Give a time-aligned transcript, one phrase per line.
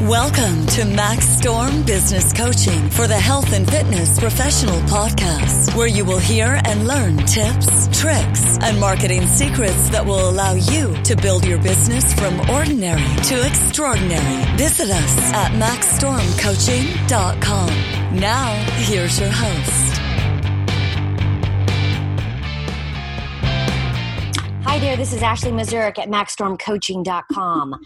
[0.00, 6.04] Welcome to Max Storm Business Coaching for the Health and Fitness Professional Podcast, where you
[6.04, 11.46] will hear and learn tips, tricks, and marketing secrets that will allow you to build
[11.46, 14.44] your business from ordinary to extraordinary.
[14.58, 18.20] Visit us at maxstormcoaching.com.
[18.20, 19.85] Now, here's your host.
[24.76, 27.80] Hi there, this is Ashley Mazurek at MaxStormCoaching.com.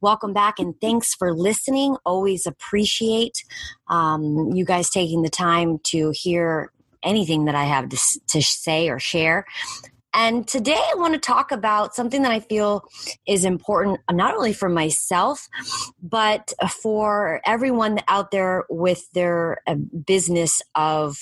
[0.00, 1.96] Welcome back and thanks for listening.
[2.04, 3.44] Always appreciate
[3.86, 8.88] um, you guys taking the time to hear anything that I have to, to say
[8.88, 9.46] or share.
[10.14, 12.84] And today I want to talk about something that I feel
[13.24, 15.48] is important, not only for myself,
[16.02, 21.16] but for everyone out there with their uh, business of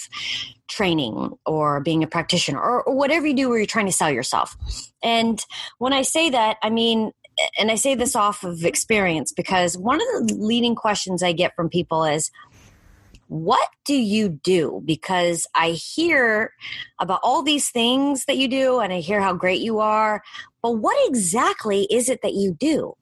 [0.70, 4.10] training or being a practitioner or, or whatever you do where you're trying to sell
[4.10, 4.56] yourself.
[5.02, 5.44] And
[5.78, 7.12] when I say that, I mean,
[7.58, 11.54] and I say this off of experience because one of the leading questions I get
[11.54, 12.30] from people is,
[13.28, 14.82] what do you do?
[14.84, 16.52] Because I hear
[16.98, 20.22] about all these things that you do and I hear how great you are,
[20.62, 22.96] but what exactly is it that you do?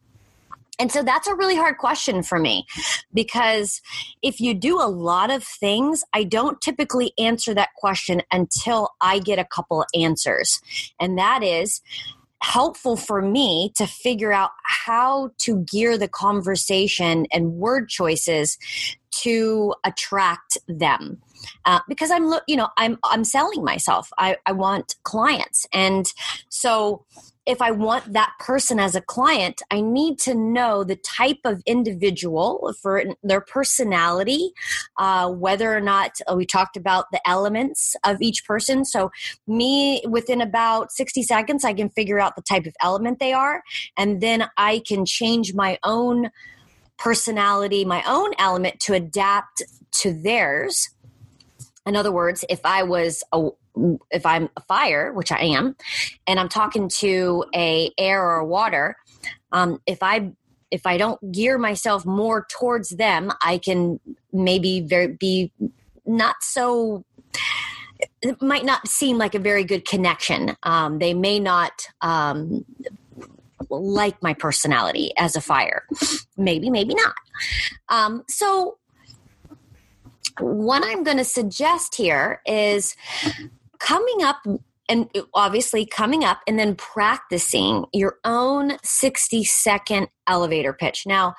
[0.78, 2.66] And so that's a really hard question for me
[3.12, 3.80] because
[4.22, 9.18] if you do a lot of things, I don't typically answer that question until I
[9.18, 10.60] get a couple answers.
[11.00, 11.80] And that is,
[12.40, 18.58] helpful for me to figure out how to gear the conversation and word choices
[19.22, 21.20] to attract them.
[21.64, 24.10] Uh, because i'm you know i'm i'm selling myself.
[24.18, 25.66] I i want clients.
[25.72, 26.06] And
[26.48, 27.04] so
[27.48, 31.62] if I want that person as a client, I need to know the type of
[31.64, 34.50] individual for their personality,
[34.98, 38.84] uh, whether or not uh, we talked about the elements of each person.
[38.84, 39.10] So,
[39.46, 43.62] me, within about 60 seconds, I can figure out the type of element they are,
[43.96, 46.30] and then I can change my own
[46.98, 50.90] personality, my own element to adapt to theirs.
[51.86, 53.48] In other words, if I was a
[54.10, 55.76] if I'm a fire, which I am,
[56.26, 58.96] and I'm talking to a air or water,
[59.52, 60.32] um, if I
[60.70, 64.00] if I don't gear myself more towards them, I can
[64.32, 65.52] maybe very be
[66.04, 67.04] not so
[68.22, 70.56] it might not seem like a very good connection.
[70.62, 72.64] Um, they may not um,
[73.70, 75.84] like my personality as a fire.
[76.36, 77.14] Maybe, maybe not.
[77.88, 78.78] Um, so,
[80.38, 82.94] what I'm going to suggest here is
[83.80, 84.46] coming up
[84.88, 91.04] and obviously coming up and then practicing your own 60 second elevator pitch.
[91.06, 91.34] Now,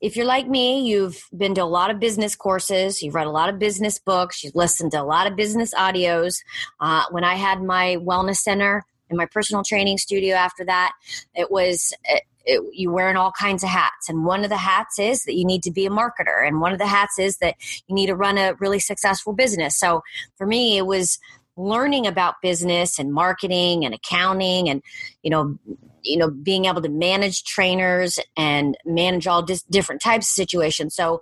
[0.00, 3.30] if you're like me, you've been to a lot of business courses, you've read a
[3.30, 6.36] lot of business books, you've listened to a lot of business audios.
[6.80, 10.92] Uh, when I had my wellness center and my personal training studio after that,
[11.34, 11.92] it was.
[12.04, 14.08] It, it, you wearing all kinds of hats.
[14.08, 16.46] And one of the hats is that you need to be a marketer.
[16.46, 17.56] And one of the hats is that
[17.88, 19.76] you need to run a really successful business.
[19.76, 20.04] So
[20.36, 21.18] for me it was
[21.56, 24.82] learning about business and marketing and accounting and
[25.22, 25.58] you know
[26.02, 30.94] you know being able to manage trainers and manage all dis- different types of situations.
[30.94, 31.20] So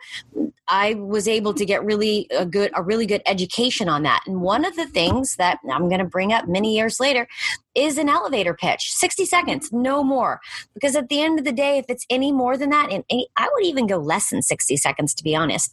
[0.69, 4.41] i was able to get really a good a really good education on that and
[4.41, 7.27] one of the things that i'm going to bring up many years later
[7.75, 10.41] is an elevator pitch 60 seconds no more
[10.75, 13.05] because at the end of the day if it's any more than that and
[13.37, 15.71] i would even go less than 60 seconds to be honest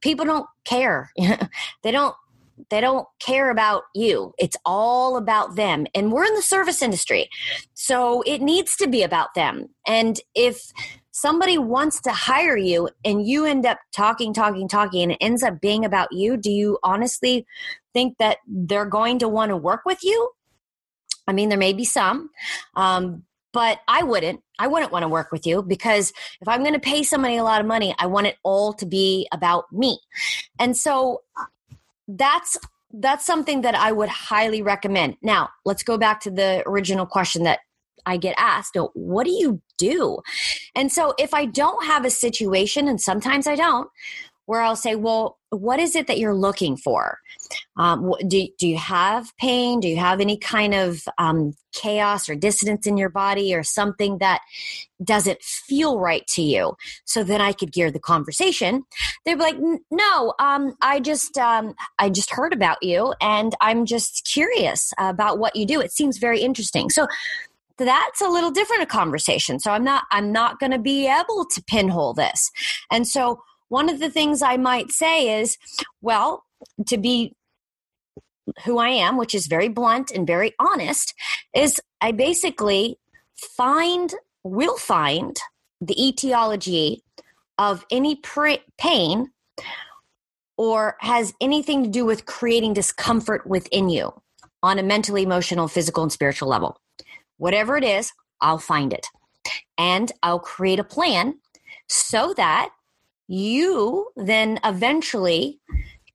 [0.00, 1.10] people don't care
[1.82, 2.14] they don't
[2.70, 4.34] they don't care about you.
[4.38, 5.86] It's all about them.
[5.94, 7.28] And we're in the service industry.
[7.74, 9.68] So it needs to be about them.
[9.86, 10.72] And if
[11.20, 15.42] somebody wants to hire you and you end up talking, talking, talking, and it ends
[15.42, 17.46] up being about you, do you honestly
[17.92, 20.30] think that they're going to want to work with you?
[21.26, 22.30] I mean, there may be some,
[22.74, 24.42] um, but I wouldn't.
[24.58, 27.44] I wouldn't want to work with you because if I'm going to pay somebody a
[27.44, 29.98] lot of money, I want it all to be about me.
[30.58, 31.22] And so
[32.06, 32.56] that's
[32.92, 35.16] that's something that I would highly recommend.
[35.20, 37.60] Now, let's go back to the original question that
[38.06, 40.18] I get asked, what do you do?
[40.74, 43.88] And so if I don't have a situation, and sometimes I don't,
[44.48, 47.18] where I'll say, well, what is it that you're looking for?
[47.76, 49.78] Um, do, do you have pain?
[49.78, 54.18] Do you have any kind of um, chaos or dissonance in your body or something
[54.18, 54.40] that
[55.04, 56.76] doesn't feel right to you?
[57.04, 58.84] So then I could gear the conversation.
[59.24, 59.58] They'd be like,
[59.90, 65.38] no, um, I just um, I just heard about you and I'm just curious about
[65.38, 65.80] what you do.
[65.80, 66.88] It seems very interesting.
[66.88, 67.06] So
[67.78, 71.44] that's a little different a conversation so i'm not i'm not going to be able
[71.44, 72.50] to pinhole this
[72.90, 75.58] and so one of the things I might say is,
[76.00, 76.44] well,
[76.86, 77.34] to be
[78.64, 81.14] who I am, which is very blunt and very honest,
[81.54, 82.98] is I basically
[83.36, 85.36] find, will find
[85.80, 87.02] the etiology
[87.58, 89.30] of any pre- pain
[90.56, 94.12] or has anything to do with creating discomfort within you
[94.62, 96.80] on a mental, emotional, physical, and spiritual level.
[97.38, 99.06] Whatever it is, I'll find it.
[99.76, 101.38] And I'll create a plan
[101.88, 102.70] so that
[103.26, 105.60] you then eventually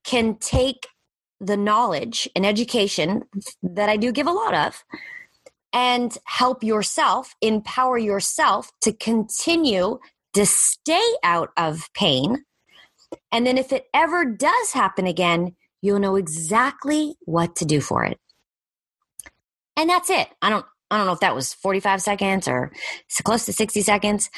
[0.03, 0.87] can take
[1.39, 3.23] the knowledge and education
[3.61, 4.83] that I do give a lot of
[5.73, 9.99] and help yourself, empower yourself to continue
[10.33, 12.43] to stay out of pain.
[13.31, 18.05] And then if it ever does happen again, you'll know exactly what to do for
[18.05, 18.19] it.
[19.75, 20.29] And that's it.
[20.41, 22.71] I don't I don't know if that was 45 seconds or
[23.23, 24.29] close to 60 seconds,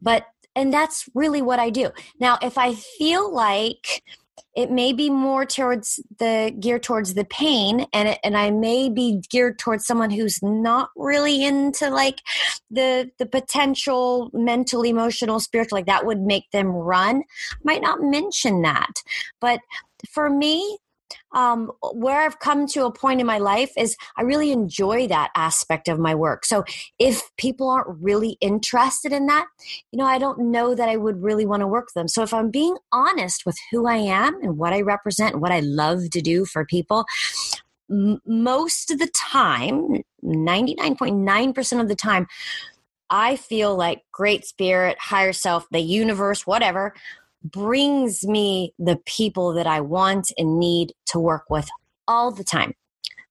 [0.00, 1.90] but and that's really what I do.
[2.20, 4.02] Now, if I feel like
[4.54, 8.90] it may be more towards the geared towards the pain and it, and I may
[8.90, 12.20] be geared towards someone who's not really into like
[12.70, 17.22] the the potential mental emotional spiritual like that would make them run
[17.64, 18.92] might not mention that
[19.40, 19.60] but
[20.10, 20.78] for me
[21.32, 25.30] um, where I've come to a point in my life is I really enjoy that
[25.34, 26.44] aspect of my work.
[26.44, 26.64] So
[26.98, 29.46] if people aren't really interested in that,
[29.90, 32.08] you know, I don't know that I would really want to work them.
[32.08, 35.60] So if I'm being honest with who I am and what I represent what I
[35.60, 37.04] love to do for people,
[37.90, 42.26] m- most of the time, 99.9% of the time,
[43.10, 46.94] I feel like great spirit, higher self, the universe, whatever,
[47.44, 51.68] brings me the people that I want and need to work with
[52.06, 52.74] all the time.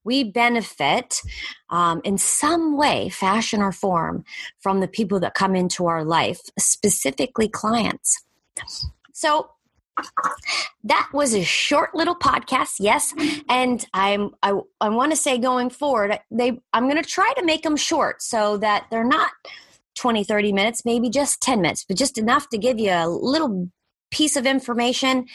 [0.04, 1.22] We benefit
[1.70, 4.24] um, in some way, fashion, or form
[4.60, 8.24] from the people that come into our life, specifically clients.
[9.14, 9.52] So,
[10.84, 13.14] that was a short little podcast yes
[13.50, 17.46] and i'm i, I want to say going forward they i'm going to try to
[17.46, 19.32] make them short so that they're not
[19.96, 23.70] 20 30 minutes maybe just 10 minutes but just enough to give you a little
[24.12, 25.26] piece of information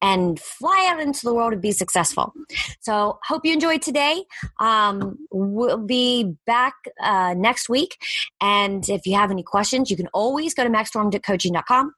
[0.00, 2.32] and fly out into the world and be successful.
[2.80, 4.24] So, hope you enjoyed today.
[4.60, 7.96] Um, we'll be back uh, next week.
[8.40, 11.94] And if you have any questions, you can always go to maxstormcoaching.com,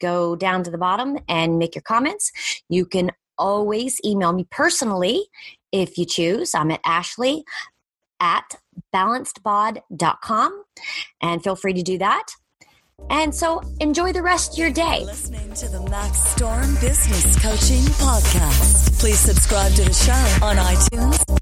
[0.00, 2.32] go down to the bottom and make your comments.
[2.68, 5.26] You can always email me personally
[5.72, 6.54] if you choose.
[6.54, 7.44] I'm at Ashley
[8.20, 8.54] at
[8.94, 10.64] balancedbod.com
[11.20, 12.26] and feel free to do that.
[13.10, 15.04] And so enjoy the rest of your day.
[15.04, 18.98] Listening to the Max Storm Business Coaching Podcast.
[18.98, 21.41] Please subscribe to the show on iTunes